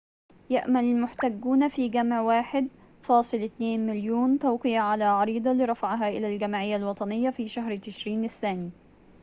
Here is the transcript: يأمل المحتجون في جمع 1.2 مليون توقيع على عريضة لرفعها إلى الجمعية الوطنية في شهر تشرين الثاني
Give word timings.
يأمل 0.49 0.83
المحتجون 0.83 1.69
في 1.69 1.89
جمع 1.89 2.41
1.2 2.53 3.61
مليون 3.61 4.39
توقيع 4.39 4.83
على 4.83 5.03
عريضة 5.03 5.53
لرفعها 5.53 6.07
إلى 6.09 6.35
الجمعية 6.35 6.75
الوطنية 6.75 7.29
في 7.29 7.49
شهر 7.49 7.77
تشرين 7.77 8.23
الثاني 8.25 8.71